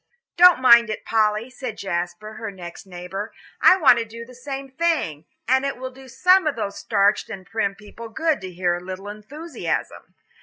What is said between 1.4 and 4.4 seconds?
said Jasper, her next neighbour, "I want to do the